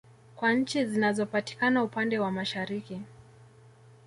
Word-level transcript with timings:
Kwa 0.35 0.53
nchi 0.53 0.85
zinazo 0.85 1.25
patikana 1.25 1.83
upande 1.83 2.19
wa 2.19 2.31
Mashariki 2.31 3.01